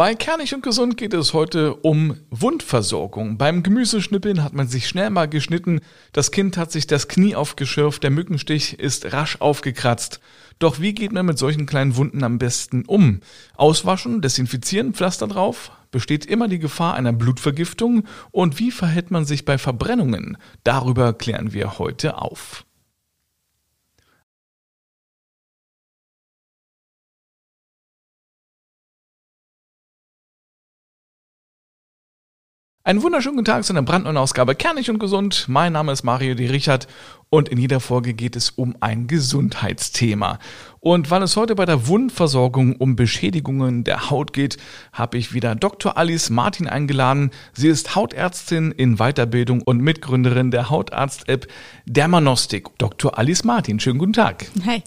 [0.00, 3.36] Bei Kernig und Gesund geht es heute um Wundversorgung.
[3.36, 5.82] Beim Gemüseschnippeln hat man sich schnell mal geschnitten,
[6.14, 10.20] das Kind hat sich das Knie aufgeschürft, der Mückenstich ist rasch aufgekratzt.
[10.58, 13.20] Doch wie geht man mit solchen kleinen Wunden am besten um?
[13.56, 15.70] Auswaschen, desinfizieren, Pflaster drauf?
[15.90, 18.04] Besteht immer die Gefahr einer Blutvergiftung?
[18.30, 20.38] Und wie verhält man sich bei Verbrennungen?
[20.64, 22.64] Darüber klären wir heute auf.
[32.90, 35.44] Einen wunderschönen guten Tag zu einer brandneuen Ausgabe Kernig und Gesund.
[35.46, 36.48] Mein Name ist Mario D.
[36.48, 36.88] Richard
[37.28, 40.40] und in jeder Folge geht es um ein Gesundheitsthema.
[40.80, 44.56] Und weil es heute bei der Wundversorgung um Beschädigungen der Haut geht,
[44.92, 45.96] habe ich wieder Dr.
[45.96, 47.30] Alice Martin eingeladen.
[47.52, 51.46] Sie ist Hautärztin in Weiterbildung und Mitgründerin der Hautarzt-App
[51.86, 52.76] Dermanostik.
[52.78, 53.16] Dr.
[53.16, 54.46] Alice Martin, schönen guten Tag.
[54.66, 54.82] Hi.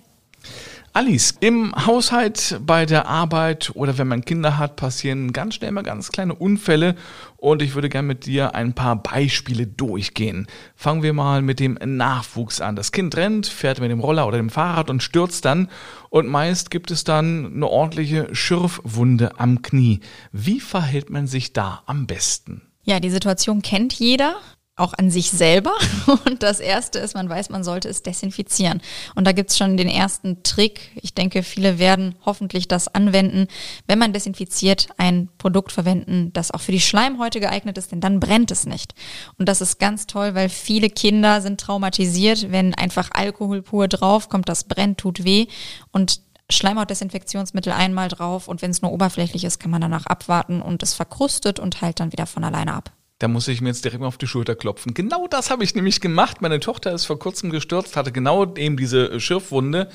[0.95, 5.81] Alice, im Haushalt, bei der Arbeit oder wenn man Kinder hat, passieren ganz schnell mal
[5.81, 6.93] ganz kleine Unfälle
[7.37, 10.45] und ich würde gerne mit dir ein paar Beispiele durchgehen.
[10.75, 12.75] Fangen wir mal mit dem Nachwuchs an.
[12.75, 15.67] Das Kind rennt, fährt mit dem Roller oder dem Fahrrad und stürzt dann
[16.11, 19.99] und meist gibt es dann eine ordentliche Schürfwunde am Knie.
[20.31, 22.61] Wie verhält man sich da am besten?
[22.83, 24.35] Ja, die Situation kennt jeder
[24.75, 25.73] auch an sich selber.
[26.25, 28.81] Und das Erste ist, man weiß, man sollte es desinfizieren.
[29.13, 30.91] Und da gibt's schon den ersten Trick.
[30.95, 33.47] Ich denke, viele werden hoffentlich das anwenden.
[33.85, 38.19] Wenn man desinfiziert, ein Produkt verwenden, das auch für die Schleimhäute geeignet ist, denn dann
[38.19, 38.95] brennt es nicht.
[39.37, 44.27] Und das ist ganz toll, weil viele Kinder sind traumatisiert, wenn einfach Alkohol pur drauf
[44.27, 45.45] kommt, das brennt, tut weh.
[45.91, 50.83] Und Schleimhautdesinfektionsmittel einmal drauf und wenn es nur oberflächlich ist, kann man danach abwarten und
[50.83, 52.91] es verkrustet und heilt dann wieder von alleine ab.
[53.23, 54.93] Da muss ich mir jetzt direkt mal auf die Schulter klopfen.
[54.93, 56.41] Genau das habe ich nämlich gemacht.
[56.41, 59.87] Meine Tochter ist vor kurzem gestürzt, hatte genau eben diese Schürfwunde.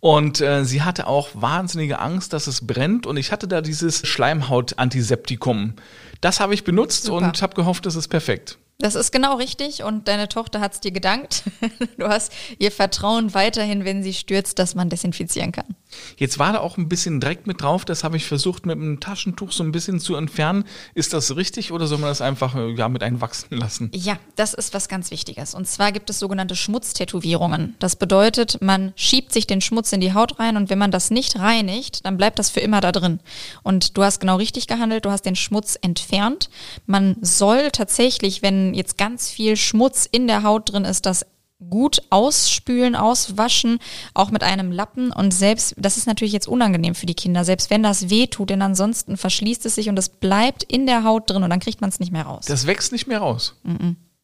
[0.00, 3.06] Und äh, sie hatte auch wahnsinnige Angst, dass es brennt.
[3.06, 5.72] Und ich hatte da dieses Schleimhaut-Antiseptikum.
[6.20, 7.16] Das habe ich benutzt Super.
[7.16, 8.58] und habe gehofft, das ist perfekt.
[8.78, 11.44] Das ist genau richtig und deine Tochter hat es dir gedankt.
[11.96, 15.74] Du hast ihr Vertrauen weiterhin, wenn sie stürzt, dass man desinfizieren kann.
[16.16, 19.00] Jetzt war da auch ein bisschen Dreck mit drauf, das habe ich versucht mit einem
[19.00, 20.64] Taschentuch so ein bisschen zu entfernen.
[20.94, 23.90] Ist das richtig oder soll man das einfach äh, ja, mit einwachsen lassen?
[23.94, 25.54] Ja, das ist was ganz Wichtiges.
[25.54, 27.74] Und zwar gibt es sogenannte Schmutztätowierungen.
[27.78, 31.10] Das bedeutet, man schiebt sich den Schmutz in die Haut rein und wenn man das
[31.10, 33.20] nicht reinigt, dann bleibt das für immer da drin.
[33.62, 36.48] Und du hast genau richtig gehandelt, du hast den Schmutz entfernt.
[36.86, 41.26] Man soll tatsächlich, wenn jetzt ganz viel Schmutz in der Haut drin ist, das
[41.68, 43.78] gut ausspülen, auswaschen,
[44.14, 45.10] auch mit einem Lappen.
[45.10, 48.50] Und selbst, das ist natürlich jetzt unangenehm für die Kinder, selbst wenn das weh tut,
[48.50, 51.80] denn ansonsten verschließt es sich und es bleibt in der Haut drin und dann kriegt
[51.80, 52.44] man es nicht mehr raus.
[52.46, 53.54] Das wächst nicht mehr raus.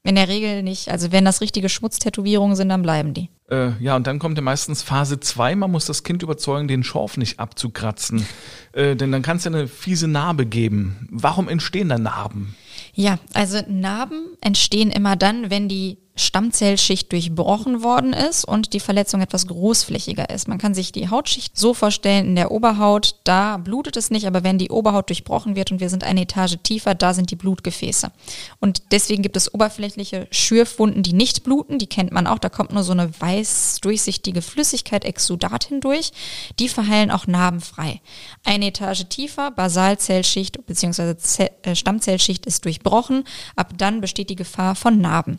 [0.05, 0.89] In der Regel nicht.
[0.89, 3.29] Also wenn das richtige Schmutztätowierungen sind, dann bleiben die.
[3.49, 5.55] Äh, ja, und dann kommt ja meistens Phase 2.
[5.57, 8.27] Man muss das Kind überzeugen, den Schorf nicht abzukratzen.
[8.73, 11.07] Äh, denn dann kann es ja eine fiese Narbe geben.
[11.11, 12.57] Warum entstehen da Narben?
[12.95, 19.23] Ja, also Narben entstehen immer dann, wenn die Stammzellschicht durchbrochen worden ist und die Verletzung
[19.23, 20.47] etwas großflächiger ist.
[20.47, 24.45] Man kann sich die Hautschicht so vorstellen, in der Oberhaut, da blutet es nicht, aber
[24.45, 28.13] wenn die Oberhaut durchbrochen wird und wir sind eine Etage tiefer, da sind die Blutgefäße.
[28.61, 32.73] Und deswegen gibt es oberflächliche Schürfwunden, die nicht bluten, die kennt man auch, da kommt
[32.73, 36.13] nur so eine weiß durchsichtige Flüssigkeit, Exudat hindurch,
[36.59, 38.03] die verheilen auch narbenfrei.
[38.45, 41.15] Eine Etage tiefer, Basalzellschicht bzw.
[41.63, 43.25] Äh, Stammzellschicht ist durchbrochen,
[43.57, 45.39] ab dann besteht die Gefahr von Narben.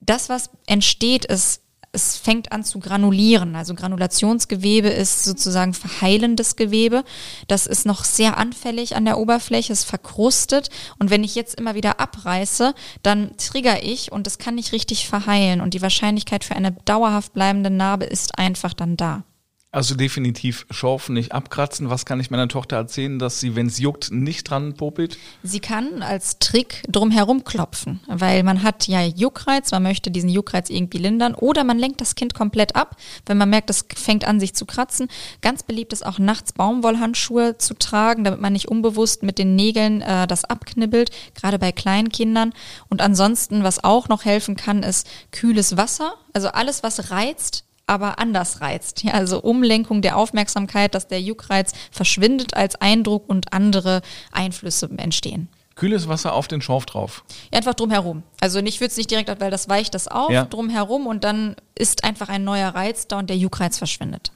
[0.00, 3.54] Das, was entsteht, ist, es fängt an zu granulieren.
[3.54, 7.04] Also Granulationsgewebe ist sozusagen verheilendes Gewebe.
[7.48, 10.70] Das ist noch sehr anfällig an der Oberfläche, es verkrustet.
[10.98, 15.06] Und wenn ich jetzt immer wieder abreiße, dann trigger ich und es kann nicht richtig
[15.06, 15.60] verheilen.
[15.60, 19.24] Und die Wahrscheinlichkeit für eine dauerhaft bleibende Narbe ist einfach dann da.
[19.74, 21.88] Also definitiv Schorfen nicht abkratzen.
[21.88, 25.16] Was kann ich meiner Tochter erzählen, dass sie, wenn es juckt, nicht dran popelt?
[25.42, 30.68] Sie kann als Trick drumherum klopfen, weil man hat ja Juckreiz, man möchte diesen Juckreiz
[30.68, 34.40] irgendwie lindern oder man lenkt das Kind komplett ab, wenn man merkt, es fängt an,
[34.40, 35.08] sich zu kratzen.
[35.40, 40.02] Ganz beliebt ist auch nachts Baumwollhandschuhe zu tragen, damit man nicht unbewusst mit den Nägeln
[40.02, 42.52] äh, das abknibbelt, gerade bei kleinen Kindern.
[42.90, 46.12] Und ansonsten, was auch noch helfen kann, ist kühles Wasser.
[46.34, 49.02] Also alles, was reizt, aber anders reizt.
[49.02, 54.00] Ja, also Umlenkung der Aufmerksamkeit, dass der Juckreiz verschwindet als Eindruck und andere
[54.32, 55.48] Einflüsse entstehen.
[55.74, 57.24] Kühles Wasser auf den Schorf drauf.
[57.52, 58.22] Ja, einfach drumherum.
[58.40, 60.44] Also ich würde es nicht direkt, weil das weicht das auf, ja.
[60.44, 64.32] drumherum und dann ist einfach ein neuer Reiz da und der Juckreiz verschwindet.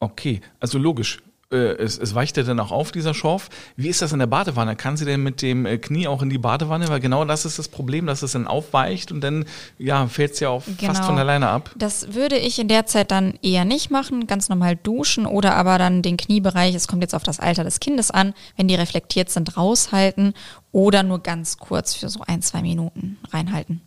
[0.00, 1.18] Okay, also logisch.
[1.52, 3.48] Äh, es, es weicht ja dann auch auf, dieser Schorf.
[3.76, 4.76] Wie ist das in der Badewanne?
[4.76, 6.88] Kann sie denn mit dem äh, Knie auch in die Badewanne?
[6.88, 9.44] Weil genau das ist das Problem, dass es dann aufweicht und dann
[9.78, 10.92] ja, fällt es ja auch genau.
[10.92, 11.70] fast von alleine ab.
[11.76, 15.78] Das würde ich in der Zeit dann eher nicht machen, ganz normal duschen oder aber
[15.78, 19.30] dann den Kniebereich, es kommt jetzt auf das Alter des Kindes an, wenn die reflektiert
[19.30, 20.34] sind, raushalten
[20.72, 23.82] oder nur ganz kurz für so ein, zwei Minuten reinhalten.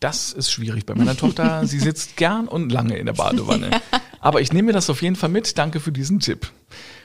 [0.00, 1.64] Das ist schwierig bei meiner Tochter.
[1.66, 3.70] Sie sitzt gern und lange in der Badewanne.
[4.18, 5.58] Aber ich nehme mir das auf jeden Fall mit.
[5.58, 6.50] Danke für diesen Tipp.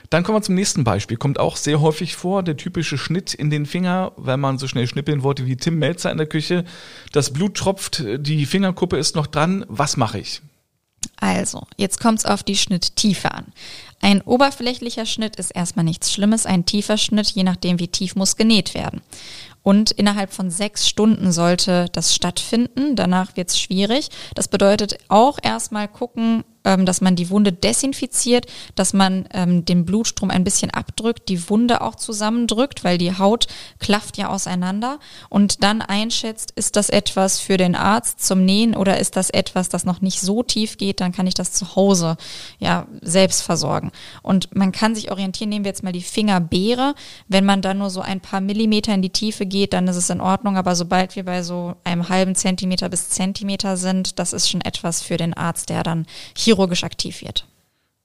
[0.10, 1.18] Dann kommen wir zum nächsten Beispiel.
[1.18, 4.88] Kommt auch sehr häufig vor, der typische Schnitt in den Finger, wenn man so schnell
[4.88, 6.64] schnippeln wollte wie Tim Melzer in der Küche.
[7.12, 9.66] Das Blut tropft, die Fingerkuppe ist noch dran.
[9.68, 10.42] Was mache ich?
[11.20, 13.46] Also, jetzt kommt es auf die Schnitttiefe an.
[14.02, 18.36] Ein oberflächlicher Schnitt ist erstmal nichts Schlimmes, ein tiefer Schnitt, je nachdem wie tief muss
[18.36, 19.02] genäht werden.
[19.64, 22.96] Und innerhalb von sechs Stunden sollte das stattfinden.
[22.96, 24.10] Danach wird es schwierig.
[24.34, 30.30] Das bedeutet auch erstmal gucken, dass man die Wunde desinfiziert, dass man ähm, den Blutstrom
[30.30, 33.48] ein bisschen abdrückt, die Wunde auch zusammendrückt, weil die Haut
[33.80, 35.00] klafft ja auseinander
[35.30, 39.70] und dann einschätzt, ist das etwas für den Arzt zum Nähen oder ist das etwas,
[39.70, 42.18] das noch nicht so tief geht, dann kann ich das zu Hause
[42.60, 43.92] ja selbst versorgen.
[44.22, 46.96] Und man kann sich orientieren, nehmen wir jetzt mal die Fingerbeere,
[47.28, 50.10] wenn man da nur so ein paar Millimeter in die Tiefe geht, dann ist es
[50.10, 54.50] in Ordnung, aber sobald wir bei so einem halben Zentimeter bis Zentimeter sind, das ist
[54.50, 56.06] schon etwas für den Arzt, der dann
[56.36, 57.46] hier chirurgisch aktiv wird.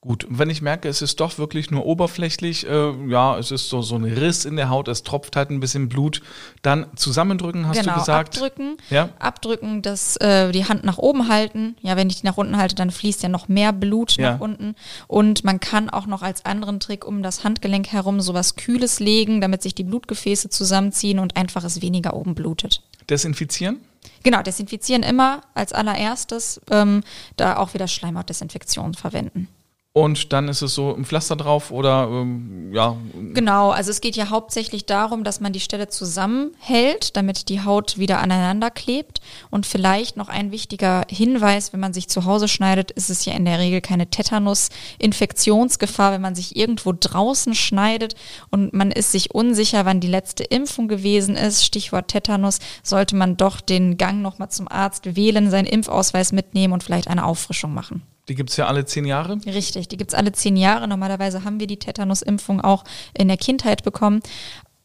[0.05, 3.83] Gut, wenn ich merke, es ist doch wirklich nur oberflächlich, äh, ja, es ist so,
[3.83, 6.23] so ein Riss in der Haut, es tropft halt ein bisschen Blut,
[6.63, 8.37] dann zusammendrücken, hast genau, du gesagt?
[8.37, 9.11] abdrücken, ja?
[9.21, 11.77] abdrücken, das, äh, die Hand nach oben halten.
[11.83, 14.33] Ja, wenn ich die nach unten halte, dann fließt ja noch mehr Blut ja.
[14.33, 14.75] nach unten.
[15.07, 19.41] Und man kann auch noch als anderen Trick um das Handgelenk herum sowas Kühles legen,
[19.41, 22.83] damit sich die Blutgefäße zusammenziehen und einfach es weniger oben blutet.
[23.09, 23.79] Desinfizieren?
[24.23, 27.03] Genau, desinfizieren immer als allererstes, ähm,
[27.37, 29.49] da auch wieder Schleimhautdesinfektion verwenden.
[29.95, 32.97] Und dann ist es so ein Pflaster drauf oder ähm, ja.
[33.35, 37.99] Genau, also es geht ja hauptsächlich darum, dass man die Stelle zusammenhält, damit die Haut
[37.99, 39.21] wieder aneinander klebt.
[39.51, 43.35] Und vielleicht noch ein wichtiger Hinweis, wenn man sich zu Hause schneidet, ist es ja
[43.35, 48.15] in der Regel keine Tetanus-Infektionsgefahr, wenn man sich irgendwo draußen schneidet
[48.51, 51.67] und man ist sich unsicher, wann die letzte Impfung gewesen ist.
[51.67, 56.83] Stichwort Tetanus, sollte man doch den Gang nochmal zum Arzt wählen, seinen Impfausweis mitnehmen und
[56.83, 58.01] vielleicht eine Auffrischung machen.
[58.29, 59.39] Die gibt es ja alle zehn Jahre?
[59.47, 60.87] Richtig, die gibt es alle zehn Jahre.
[60.87, 62.85] Normalerweise haben wir die Tetanus-Impfung auch
[63.17, 64.21] in der Kindheit bekommen.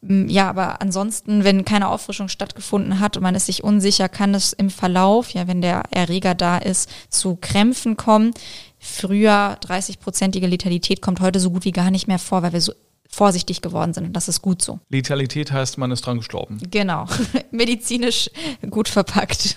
[0.00, 4.34] Mm, ja, aber ansonsten, wenn keine Auffrischung stattgefunden hat und man ist sich unsicher, kann
[4.34, 8.32] es im Verlauf, ja, wenn der Erreger da ist, zu Krämpfen kommen.
[8.78, 12.72] Früher 30-prozentige Letalität kommt heute so gut wie gar nicht mehr vor, weil wir so
[13.10, 14.80] vorsichtig geworden sind und das ist gut so.
[14.90, 16.60] Letalität heißt, man ist dran gestorben.
[16.70, 17.06] Genau,
[17.50, 18.30] medizinisch
[18.68, 19.56] gut verpackt.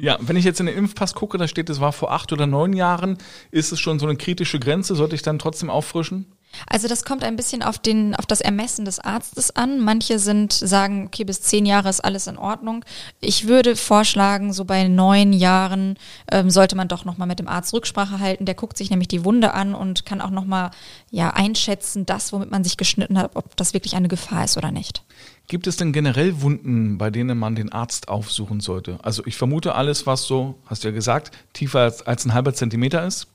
[0.00, 2.46] Ja, wenn ich jetzt in den Impfpass gucke, da steht, es war vor acht oder
[2.46, 3.18] neun Jahren,
[3.50, 4.94] ist es schon so eine kritische Grenze?
[4.94, 6.26] Sollte ich dann trotzdem auffrischen?
[6.66, 9.80] Also das kommt ein bisschen auf, den, auf das Ermessen des Arztes an.
[9.80, 12.84] Manche sind, sagen, okay, bis zehn Jahre ist alles in Ordnung.
[13.20, 15.96] Ich würde vorschlagen, so bei neun Jahren
[16.30, 18.44] ähm, sollte man doch nochmal mit dem Arzt Rücksprache halten.
[18.44, 20.70] Der guckt sich nämlich die Wunde an und kann auch nochmal
[21.10, 24.70] ja, einschätzen, das, womit man sich geschnitten hat, ob das wirklich eine Gefahr ist oder
[24.70, 25.02] nicht.
[25.48, 28.98] Gibt es denn generell Wunden, bei denen man den Arzt aufsuchen sollte?
[29.02, 32.52] Also ich vermute alles, was so, hast du ja gesagt, tiefer als, als ein halber
[32.52, 33.28] Zentimeter ist.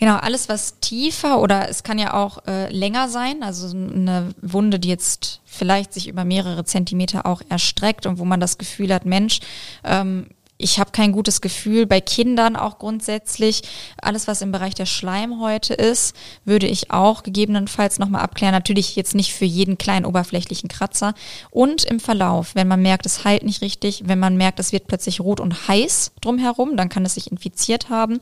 [0.00, 4.80] Genau, alles was tiefer oder es kann ja auch äh, länger sein, also eine Wunde,
[4.80, 9.04] die jetzt vielleicht sich über mehrere Zentimeter auch erstreckt und wo man das Gefühl hat,
[9.04, 9.40] Mensch,
[9.84, 10.28] ähm,
[10.60, 11.86] ich habe kein gutes Gefühl.
[11.86, 13.62] Bei Kindern auch grundsätzlich.
[14.00, 16.14] Alles, was im Bereich der Schleimhäute ist,
[16.44, 18.52] würde ich auch gegebenenfalls nochmal abklären.
[18.52, 21.14] Natürlich jetzt nicht für jeden kleinen oberflächlichen Kratzer.
[21.50, 24.86] Und im Verlauf, wenn man merkt, es heilt nicht richtig, wenn man merkt, es wird
[24.86, 28.20] plötzlich rot und heiß drumherum, dann kann es sich infiziert haben.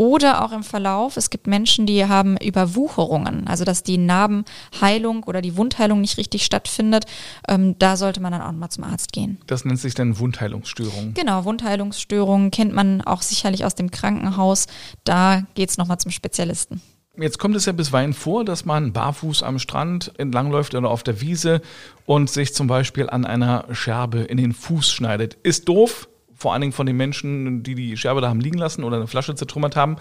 [0.00, 5.42] Oder auch im Verlauf, es gibt Menschen, die haben Überwucherungen, also dass die Narbenheilung oder
[5.42, 7.04] die Wundheilung nicht richtig stattfindet.
[7.46, 9.36] Ähm, da sollte man dann auch mal zum Arzt gehen.
[9.46, 11.12] Das nennt sich dann Wundheilungsstörung.
[11.12, 14.68] Genau, Wundheilungsstörungen kennt man auch sicherlich aus dem Krankenhaus.
[15.04, 16.80] Da geht es nochmal zum Spezialisten.
[17.18, 21.20] Jetzt kommt es ja bisweilen vor, dass man barfuß am Strand entlangläuft oder auf der
[21.20, 21.60] Wiese
[22.06, 25.36] und sich zum Beispiel an einer Scherbe in den Fuß schneidet.
[25.42, 26.08] Ist doof,
[26.40, 29.06] vor allen Dingen von den Menschen, die die Scherbe da haben liegen lassen oder eine
[29.06, 29.96] Flasche zertrümmert haben.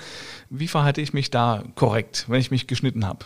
[0.50, 3.26] Wie verhalte ich mich da korrekt, wenn ich mich geschnitten habe?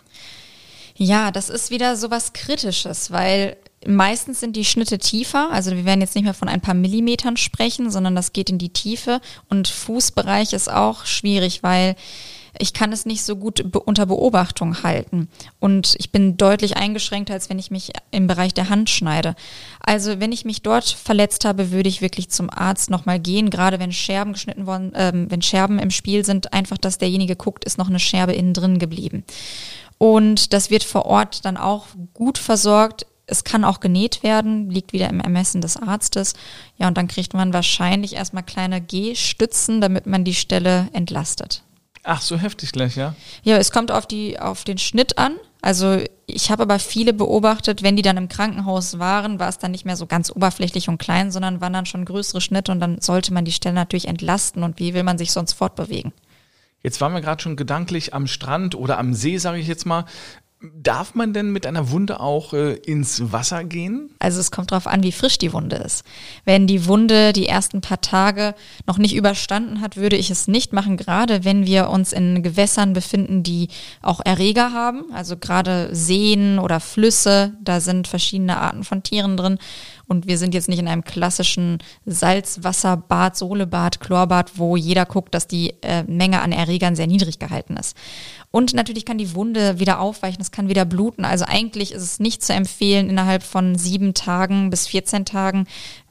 [0.96, 5.50] Ja, das ist wieder so was Kritisches, weil meistens sind die Schnitte tiefer.
[5.52, 8.58] Also wir werden jetzt nicht mehr von ein paar Millimetern sprechen, sondern das geht in
[8.58, 9.22] die Tiefe.
[9.48, 11.96] Und Fußbereich ist auch schwierig, weil
[12.60, 15.28] ich kann es nicht so gut be unter Beobachtung halten.
[15.60, 19.36] Und ich bin deutlich eingeschränkter, als wenn ich mich im Bereich der Hand schneide.
[19.80, 23.80] Also wenn ich mich dort verletzt habe, würde ich wirklich zum Arzt nochmal gehen, gerade
[23.80, 27.78] wenn Scherben geschnitten worden, ähm, wenn Scherben im Spiel sind, einfach, dass derjenige guckt, ist
[27.78, 29.24] noch eine Scherbe innen drin geblieben.
[29.98, 33.06] Und das wird vor Ort dann auch gut versorgt.
[33.26, 36.34] Es kann auch genäht werden, liegt wieder im Ermessen des Arztes.
[36.78, 41.64] Ja, und dann kriegt man wahrscheinlich erstmal kleine G-Stützen, damit man die Stelle entlastet.
[42.04, 43.16] Ach, so heftig gleich, ja?
[43.44, 45.36] Ja, es kommt auf die, auf den Schnitt an.
[45.62, 49.72] Also ich habe aber viele beobachtet, wenn die dann im Krankenhaus waren, war es dann
[49.72, 53.00] nicht mehr so ganz oberflächlich und klein, sondern waren dann schon größere Schnitte und dann
[53.00, 56.12] sollte man die Stelle natürlich entlasten und wie will man sich sonst fortbewegen?
[56.82, 60.04] Jetzt waren wir gerade schon gedanklich am Strand oder am See, sage ich jetzt mal.
[60.72, 64.16] Darf man denn mit einer Wunde auch äh, ins Wasser gehen?
[64.20, 66.06] Also es kommt darauf an, wie frisch die Wunde ist.
[66.46, 68.56] Wenn die Wunde die ersten paar Tage
[68.88, 72.94] noch nicht überstanden hat, würde ich es nicht machen, gerade wenn wir uns in Gewässern
[72.94, 73.68] befinden, die
[74.02, 75.12] auch Erreger haben.
[75.14, 79.58] Also gerade Seen oder Flüsse, da sind verschiedene Arten von Tieren drin.
[80.08, 85.48] Und wir sind jetzt nicht in einem klassischen Salzwasserbad, Sohlebad, Chlorbad, wo jeder guckt, dass
[85.48, 87.96] die äh, Menge an Erregern sehr niedrig gehalten ist.
[88.52, 91.26] Und natürlich kann die Wunde wieder aufweichen, es kann wieder bluten.
[91.26, 95.66] Also eigentlich ist es nicht zu empfehlen, innerhalb von sieben Tagen bis 14 Tagen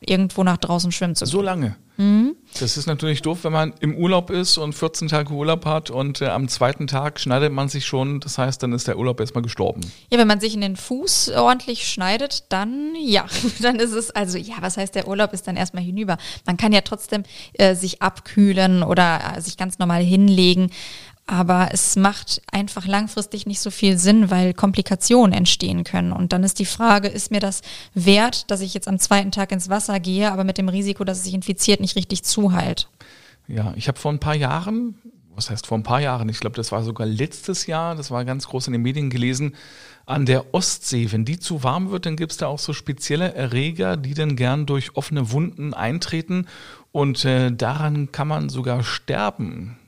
[0.09, 1.31] irgendwo nach draußen schwimmen zu gehen.
[1.31, 1.77] So lange?
[1.97, 2.37] Mhm.
[2.59, 6.21] Das ist natürlich doof, wenn man im Urlaub ist und 14 Tage Urlaub hat und
[6.21, 8.21] äh, am zweiten Tag schneidet man sich schon.
[8.21, 9.81] Das heißt, dann ist der Urlaub erstmal gestorben.
[10.11, 13.27] Ja, wenn man sich in den Fuß ordentlich schneidet, dann ja,
[13.61, 16.17] dann ist es, also ja, was heißt, der Urlaub ist dann erstmal hinüber.
[16.47, 20.71] Man kann ja trotzdem äh, sich abkühlen oder äh, sich ganz normal hinlegen.
[21.27, 26.13] Aber es macht einfach langfristig nicht so viel Sinn, weil Komplikationen entstehen können.
[26.13, 27.63] Und dann ist die Frage, ist mir das
[27.95, 31.19] wert, dass ich jetzt am zweiten Tag ins Wasser gehe, aber mit dem Risiko, dass
[31.19, 32.89] es sich infiziert, nicht richtig zuheilt?
[33.47, 34.97] Ja, ich habe vor ein paar Jahren,
[35.35, 38.25] was heißt vor ein paar Jahren, ich glaube, das war sogar letztes Jahr, das war
[38.25, 39.55] ganz groß in den Medien gelesen,
[40.05, 43.35] an der Ostsee, wenn die zu warm wird, dann gibt es da auch so spezielle
[43.35, 46.47] Erreger, die dann gern durch offene Wunden eintreten
[46.91, 49.79] und äh, daran kann man sogar sterben.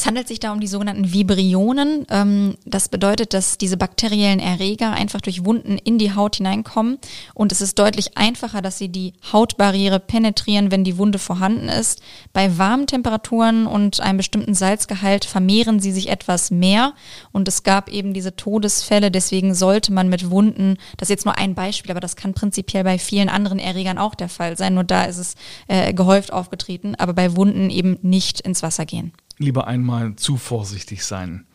[0.00, 2.06] Es handelt sich da um die sogenannten Vibrionen.
[2.08, 6.96] Ähm, das bedeutet, dass diese bakteriellen Erreger einfach durch Wunden in die Haut hineinkommen
[7.34, 12.00] und es ist deutlich einfacher, dass sie die Hautbarriere penetrieren, wenn die Wunde vorhanden ist.
[12.32, 16.94] Bei warmen Temperaturen und einem bestimmten Salzgehalt vermehren sie sich etwas mehr
[17.32, 19.10] und es gab eben diese Todesfälle.
[19.10, 22.84] Deswegen sollte man mit Wunden, das ist jetzt nur ein Beispiel, aber das kann prinzipiell
[22.84, 24.72] bei vielen anderen Erregern auch der Fall sein.
[24.72, 25.34] Nur da ist es
[25.68, 31.04] äh, gehäuft aufgetreten, aber bei Wunden eben nicht ins Wasser gehen lieber einmal zu vorsichtig
[31.04, 31.46] sein.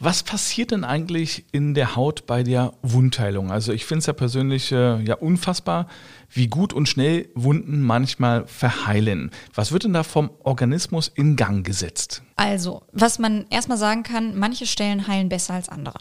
[0.00, 3.50] Was passiert denn eigentlich in der Haut bei der Wundheilung?
[3.50, 5.86] Also ich finde es ja persönlich äh, ja unfassbar,
[6.30, 9.30] wie gut und schnell Wunden manchmal verheilen.
[9.54, 12.22] Was wird denn da vom Organismus in Gang gesetzt?
[12.36, 15.98] Also, was man erstmal sagen kann, manche Stellen heilen besser als andere.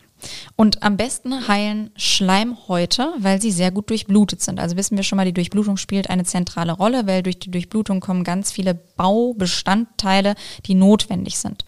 [0.56, 4.60] Und am besten heilen Schleimhäute, weil sie sehr gut durchblutet sind.
[4.60, 8.00] Also wissen wir schon mal, die Durchblutung spielt eine zentrale Rolle, weil durch die Durchblutung
[8.00, 10.34] kommen ganz viele Baubestandteile,
[10.66, 11.66] die notwendig sind.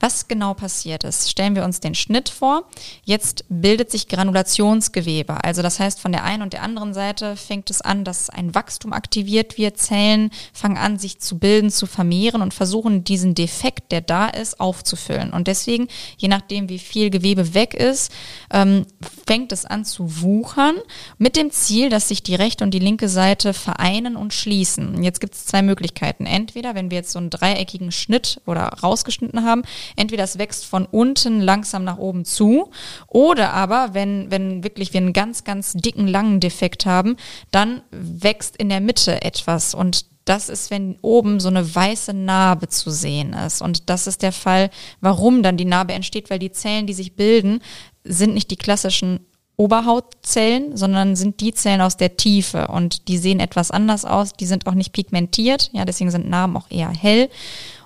[0.00, 2.64] Was genau passiert ist, stellen wir uns den Schnitt vor.
[3.04, 5.44] Jetzt bildet sich Granulationsgewebe.
[5.44, 8.54] Also das heißt, von der einen und der anderen Seite fängt es an, dass ein
[8.54, 9.78] Wachstum aktiviert wird.
[9.78, 14.58] Zellen fangen an, sich zu bilden, zu vermehren und versuchen, diesen Defekt, der da ist,
[14.58, 15.32] aufzufüllen.
[15.32, 18.10] Und deswegen, je nachdem, wie viel Gewebe weg ist,
[18.52, 18.86] ähm,
[19.26, 20.76] fängt es an zu wuchern
[21.18, 25.02] mit dem Ziel, dass sich die rechte und die linke Seite vereinen und schließen.
[25.02, 26.24] Jetzt gibt es zwei Möglichkeiten.
[26.24, 29.62] Entweder, wenn wir jetzt so einen dreieckigen Schnitt oder rausgeschnitten haben, haben.
[29.96, 32.70] Entweder es wächst von unten langsam nach oben zu
[33.06, 37.16] oder aber, wenn, wenn wirklich wir einen ganz, ganz dicken, langen Defekt haben,
[37.50, 42.68] dann wächst in der Mitte etwas und das ist, wenn oben so eine weiße Narbe
[42.68, 43.62] zu sehen ist.
[43.62, 47.16] Und das ist der Fall, warum dann die Narbe entsteht, weil die Zellen, die sich
[47.16, 47.60] bilden,
[48.04, 49.20] sind nicht die klassischen
[49.56, 54.32] Oberhautzellen, sondern sind die Zellen aus der Tiefe und die sehen etwas anders aus.
[54.32, 57.28] Die sind auch nicht pigmentiert, ja, deswegen sind Narben auch eher hell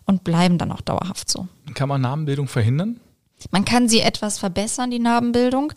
[0.04, 1.48] und bleiben dann auch dauerhaft so.
[1.74, 3.00] Kann man Narbenbildung verhindern?
[3.50, 5.72] Man kann sie etwas verbessern, die Narbenbildung,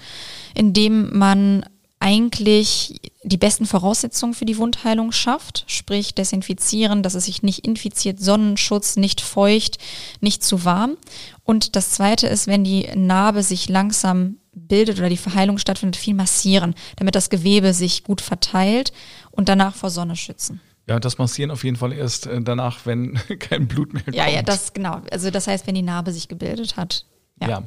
[0.53, 1.65] indem man
[1.99, 8.19] eigentlich die besten Voraussetzungen für die Wundheilung schafft, sprich desinfizieren, dass es sich nicht infiziert,
[8.19, 9.79] Sonnenschutz, nicht feucht,
[10.21, 10.95] nicht zu warm.
[11.43, 16.13] Und das Zweite ist, wenn die Narbe sich langsam bildet oder die Verheilung stattfindet, viel
[16.13, 18.91] massieren, damit das Gewebe sich gut verteilt
[19.31, 20.61] und danach vor Sonne schützen.
[20.87, 24.15] Ja, das massieren auf jeden Fall erst äh, danach, wenn kein Blut mehr kommt.
[24.15, 25.01] Ja, ja, das genau.
[25.11, 27.05] Also das heißt, wenn die Narbe sich gebildet hat.
[27.41, 27.49] Ja.
[27.49, 27.63] ja.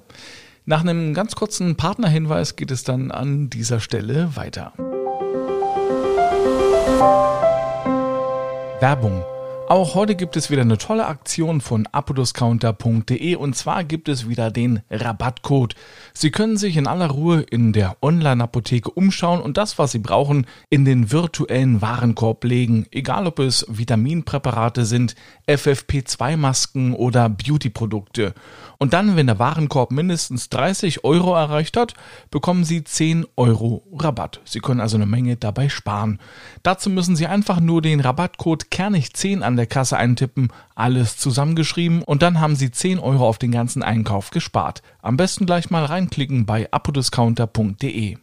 [0.64, 4.72] Nach einem ganz kurzen Partnerhinweis geht es dann an dieser Stelle weiter.
[8.80, 9.24] Werbung
[9.70, 14.50] Auch heute gibt es wieder eine tolle Aktion von apodiscounter.de und zwar gibt es wieder
[14.50, 15.76] den Rabattcode.
[16.12, 20.48] Sie können sich in aller Ruhe in der Online-Apotheke umschauen und das, was Sie brauchen,
[20.70, 25.14] in den virtuellen Warenkorb legen, egal ob es Vitaminpräparate sind,
[25.46, 28.34] FFP2-Masken oder Beauty-Produkte.
[28.78, 31.94] Und dann, wenn der Warenkorb mindestens 30 Euro erreicht hat,
[32.32, 34.40] bekommen Sie 10 Euro Rabatt.
[34.44, 36.18] Sie können also eine Menge dabei sparen.
[36.64, 42.22] Dazu müssen Sie einfach nur den Rabattcode Kernig10 an der Kasse eintippen, alles zusammengeschrieben und
[42.22, 44.82] dann haben Sie 10 Euro auf den ganzen Einkauf gespart.
[45.02, 48.16] Am besten gleich mal reinklicken bei apodiscounter.de.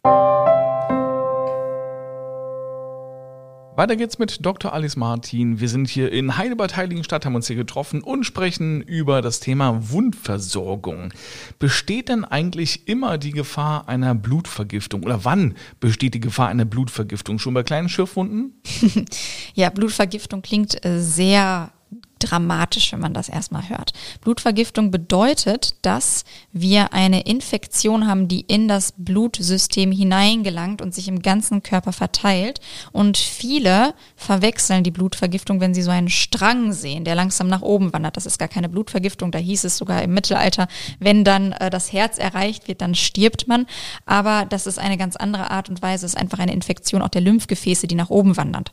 [3.77, 4.73] Weiter geht's mit Dr.
[4.73, 5.59] Alice Martin.
[5.59, 9.91] Wir sind hier in Heidelberg Heiligenstadt, haben uns hier getroffen und sprechen über das Thema
[9.91, 11.13] Wundversorgung.
[11.59, 17.37] Besteht denn eigentlich immer die Gefahr einer Blutvergiftung oder wann besteht die Gefahr einer Blutvergiftung?
[17.37, 18.59] Schon bei kleinen Schürfwunden?
[19.53, 21.71] ja, Blutvergiftung klingt äh, sehr
[22.19, 23.93] dramatisch, wenn man das erstmal hört.
[24.21, 31.21] Blutvergiftung bedeutet, dass wir eine Infektion haben, die in das Blutsystem hineingelangt und sich im
[31.21, 32.59] ganzen Körper verteilt.
[32.91, 37.93] Und viele verwechseln die Blutvergiftung, wenn sie so einen Strang sehen, der langsam nach oben
[37.93, 38.17] wandert.
[38.17, 39.31] Das ist gar keine Blutvergiftung.
[39.31, 40.67] Da hieß es sogar im Mittelalter,
[40.99, 43.65] wenn dann äh, das Herz erreicht wird, dann stirbt man.
[44.05, 46.05] Aber das ist eine ganz andere Art und Weise.
[46.05, 48.71] Es ist einfach eine Infektion auch der Lymphgefäße, die nach oben wandert.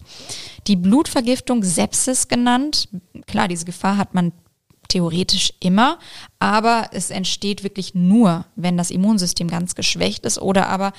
[0.67, 2.89] Die Blutvergiftung, Sepsis genannt,
[3.35, 4.31] klar, diese Gefahr hat man
[4.87, 5.99] theoretisch immer,
[6.39, 10.93] aber es entsteht wirklich nur, wenn das Immunsystem ganz geschwächt ist oder aber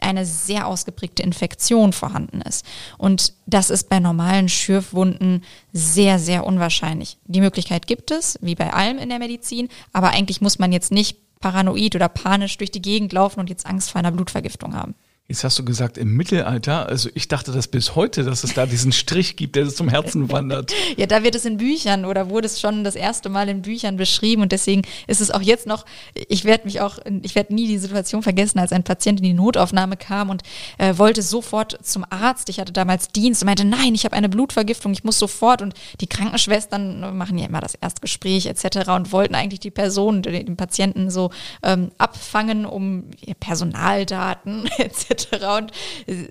[0.00, 2.64] eine sehr ausgeprägte Infektion vorhanden ist.
[2.96, 7.18] Und das ist bei normalen Schürfwunden sehr, sehr unwahrscheinlich.
[7.26, 10.90] Die Möglichkeit gibt es, wie bei allem in der Medizin, aber eigentlich muss man jetzt
[10.90, 14.94] nicht paranoid oder panisch durch die Gegend laufen und jetzt Angst vor einer Blutvergiftung haben.
[15.26, 18.66] Jetzt hast du gesagt, im Mittelalter, also ich dachte das bis heute, dass es da
[18.66, 20.74] diesen Strich gibt, der zum Herzen wandert.
[20.98, 23.96] ja, da wird es in Büchern oder wurde es schon das erste Mal in Büchern
[23.96, 25.86] beschrieben und deswegen ist es auch jetzt noch,
[26.28, 29.32] ich werde mich auch, ich werde nie die Situation vergessen, als ein Patient in die
[29.32, 30.42] Notaufnahme kam und
[30.76, 32.50] äh, wollte sofort zum Arzt.
[32.50, 35.72] Ich hatte damals Dienst und meinte, nein, ich habe eine Blutvergiftung, ich muss sofort und
[36.02, 38.90] die Krankenschwestern machen ja immer das Erstgespräch etc.
[38.90, 41.30] und wollten eigentlich die Person, den Patienten so
[41.62, 43.04] ähm, abfangen, um
[43.40, 45.13] Personaldaten etc
[45.58, 45.72] und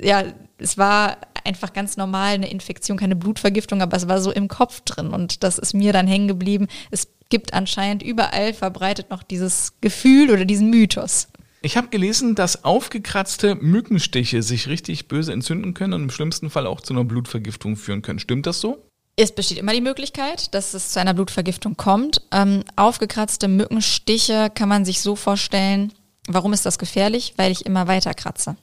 [0.02, 0.24] ja,
[0.58, 4.82] es war einfach ganz normal eine Infektion, keine Blutvergiftung, aber es war so im Kopf
[4.82, 6.68] drin und das ist mir dann hängen geblieben.
[6.92, 11.28] Es gibt anscheinend überall verbreitet noch dieses Gefühl oder diesen Mythos.
[11.62, 16.68] Ich habe gelesen, dass aufgekratzte Mückenstiche sich richtig böse entzünden können und im schlimmsten Fall
[16.68, 18.20] auch zu einer Blutvergiftung führen können.
[18.20, 18.86] Stimmt das so?
[19.16, 22.22] Es besteht immer die Möglichkeit, dass es zu einer Blutvergiftung kommt.
[22.32, 25.94] Ähm, aufgekratzte Mückenstiche kann man sich so vorstellen.
[26.28, 27.34] Warum ist das gefährlich?
[27.38, 28.58] Weil ich immer weiter kratze.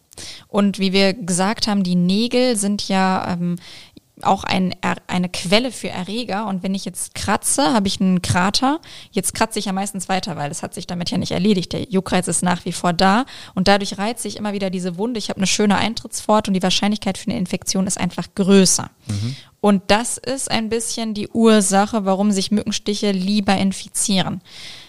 [0.48, 3.56] Und wie wir gesagt haben, die Nägel sind ja ähm,
[4.24, 4.74] auch ein,
[5.06, 6.46] eine Quelle für Erreger.
[6.46, 8.80] Und wenn ich jetzt kratze, habe ich einen Krater.
[9.10, 11.72] Jetzt kratze ich ja meistens weiter, weil es hat sich damit ja nicht erledigt.
[11.72, 13.24] Der Juckreiz ist nach wie vor da.
[13.54, 15.18] Und dadurch reizt sich immer wieder diese Wunde.
[15.18, 18.90] Ich habe eine schöne Eintrittsfort und die Wahrscheinlichkeit für eine Infektion ist einfach größer.
[19.08, 19.36] Mhm.
[19.60, 24.40] Und das ist ein bisschen die Ursache, warum sich Mückenstiche lieber infizieren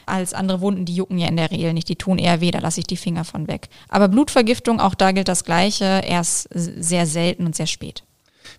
[0.05, 2.59] als andere Wunden, die jucken ja in der Regel nicht, die tun eher weh, da
[2.59, 3.69] lasse ich die Finger von weg.
[3.89, 8.03] Aber Blutvergiftung, auch da gilt das Gleiche, erst sehr selten und sehr spät.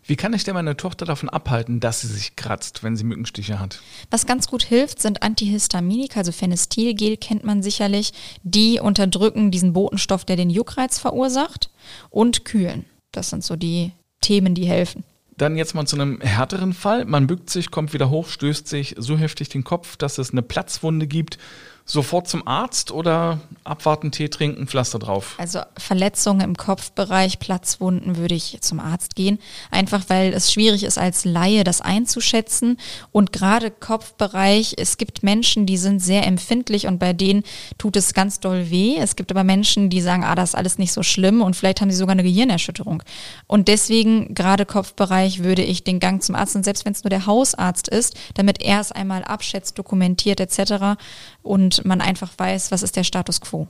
[0.07, 3.59] Wie kann ich denn meine Tochter davon abhalten, dass sie sich kratzt, wenn sie Mückenstiche
[3.59, 3.81] hat?
[4.11, 8.13] Was ganz gut hilft, sind Antihistaminika, also Phenestilgel kennt man sicherlich.
[8.43, 11.71] Die unterdrücken diesen Botenstoff, der den Juckreiz verursacht
[12.11, 12.85] und kühlen.
[13.13, 15.05] Das sind so die Themen, die helfen.
[15.43, 17.05] Dann jetzt mal zu einem härteren Fall.
[17.05, 20.41] Man bückt sich, kommt wieder hoch, stößt sich so heftig den Kopf, dass es eine
[20.41, 21.37] Platzwunde gibt
[21.85, 25.35] sofort zum Arzt oder abwarten, Tee trinken, Pflaster drauf?
[25.39, 29.39] Also Verletzungen im Kopfbereich, Platzwunden würde ich zum Arzt gehen.
[29.71, 32.79] Einfach weil es schwierig ist, als Laie das einzuschätzen.
[33.11, 37.43] Und gerade Kopfbereich, es gibt Menschen, die sind sehr empfindlich und bei denen
[37.79, 38.97] tut es ganz doll weh.
[38.99, 41.81] Es gibt aber Menschen, die sagen, ah, das ist alles nicht so schlimm und vielleicht
[41.81, 43.03] haben sie sogar eine Gehirnerschütterung.
[43.47, 47.11] Und deswegen, gerade Kopfbereich, würde ich den Gang zum Arzt und selbst wenn es nur
[47.11, 50.99] der Hausarzt ist, damit er es einmal abschätzt, dokumentiert etc.
[51.43, 53.69] und man einfach weiß, was ist der Status quo.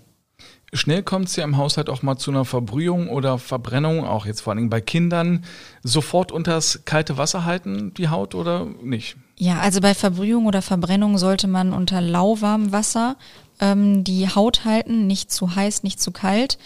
[0.74, 4.40] Schnell kommt es ja im Haushalt auch mal zu einer Verbrühung oder Verbrennung, auch jetzt
[4.40, 5.44] vor allem bei Kindern.
[5.82, 9.16] Sofort unters kalte Wasser halten, die Haut oder nicht?
[9.36, 13.16] Ja, also bei Verbrühung oder Verbrennung sollte man unter lauwarmem Wasser
[13.60, 16.56] ähm, die Haut halten, nicht zu heiß, nicht zu kalt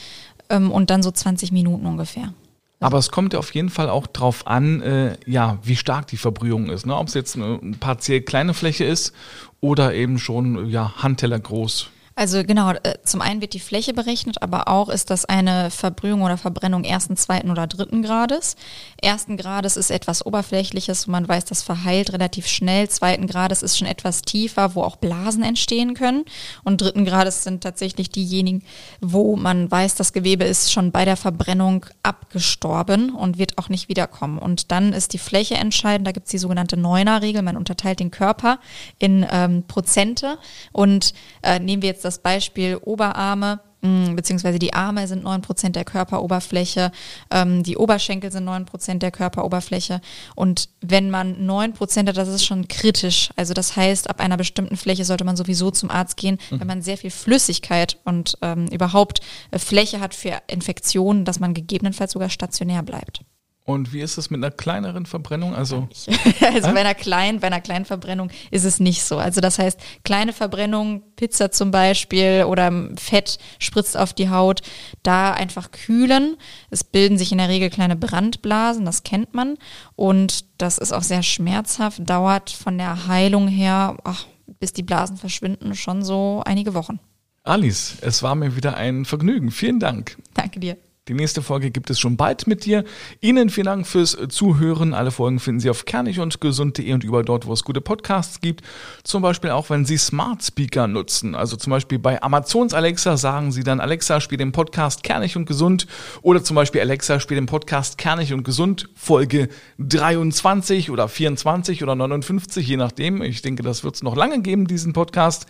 [0.50, 2.32] ähm, und dann so 20 Minuten ungefähr.
[2.78, 6.18] Aber es kommt ja auf jeden Fall auch drauf an, äh, ja, wie stark die
[6.18, 6.84] Verbrühung ist.
[6.86, 6.94] Ne?
[6.94, 9.14] Ob es jetzt eine partiell kleine Fläche ist
[9.60, 11.90] oder eben schon ja, Handteller groß.
[12.18, 16.22] Also genau, äh, zum einen wird die Fläche berechnet, aber auch ist das eine Verbrühung
[16.22, 18.56] oder Verbrennung ersten, zweiten oder dritten Grades.
[18.96, 22.88] Ersten Grades ist etwas Oberflächliches, wo man weiß, das verheilt relativ schnell.
[22.88, 26.24] Zweiten Grades ist schon etwas tiefer, wo auch Blasen entstehen können.
[26.64, 28.62] Und dritten Grades sind tatsächlich diejenigen,
[29.02, 33.90] wo man weiß, das Gewebe ist schon bei der Verbrennung abgestorben und wird auch nicht
[33.90, 34.38] wiederkommen.
[34.38, 36.06] Und dann ist die Fläche entscheidend.
[36.06, 37.42] Da gibt es die sogenannte Neuner-Regel.
[37.42, 38.58] Man unterteilt den Körper
[38.98, 40.38] in ähm, Prozente.
[40.72, 45.76] Und äh, nehmen wir jetzt das Beispiel Oberarme, mm, beziehungsweise die Arme sind neun Prozent
[45.76, 46.92] der Körperoberfläche,
[47.30, 50.00] ähm, die Oberschenkel sind neun Prozent der Körperoberfläche.
[50.34, 53.30] Und wenn man neun Prozent hat, das ist schon kritisch.
[53.36, 56.60] Also das heißt, ab einer bestimmten Fläche sollte man sowieso zum Arzt gehen, mhm.
[56.60, 61.54] wenn man sehr viel Flüssigkeit und ähm, überhaupt äh, Fläche hat für Infektionen, dass man
[61.54, 63.22] gegebenenfalls sogar stationär bleibt.
[63.66, 65.52] Und wie ist es mit einer kleineren Verbrennung?
[65.52, 65.88] Also,
[66.40, 69.18] also bei einer kleinen, bei einer kleinen Verbrennung ist es nicht so.
[69.18, 74.62] Also das heißt, kleine Verbrennung, Pizza zum Beispiel oder Fett spritzt auf die Haut,
[75.02, 76.36] da einfach kühlen.
[76.70, 79.56] Es bilden sich in der Regel kleine Brandblasen, das kennt man.
[79.96, 84.26] Und das ist auch sehr schmerzhaft, dauert von der Heilung her, ach,
[84.60, 87.00] bis die Blasen verschwinden, schon so einige Wochen.
[87.42, 89.50] Alice, es war mir wieder ein Vergnügen.
[89.50, 90.16] Vielen Dank.
[90.34, 90.76] Danke dir.
[91.08, 92.82] Die nächste Folge gibt es schon bald mit dir.
[93.20, 94.92] Ihnen vielen Dank fürs Zuhören.
[94.92, 98.40] Alle Folgen finden Sie auf kernig und gesund.de und überall dort, wo es gute Podcasts
[98.40, 98.62] gibt.
[99.04, 101.36] Zum Beispiel auch, wenn Sie Smart Speaker nutzen.
[101.36, 105.46] Also zum Beispiel bei Amazons Alexa sagen Sie dann Alexa, spiel den Podcast kernig und
[105.46, 105.86] gesund.
[106.22, 108.88] Oder zum Beispiel Alexa, spiel den Podcast kernig und gesund.
[108.96, 113.22] Folge 23 oder 24 oder 59, je nachdem.
[113.22, 115.46] Ich denke, das wird es noch lange geben, diesen Podcast.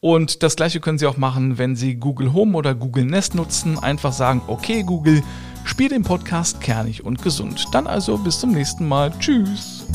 [0.00, 3.78] Und das gleiche können Sie auch machen, wenn Sie Google Home oder Google Nest nutzen.
[3.78, 5.22] Einfach sagen, okay Google,
[5.64, 7.66] spiel den Podcast kernig und gesund.
[7.72, 9.12] Dann also bis zum nächsten Mal.
[9.18, 9.86] Tschüss.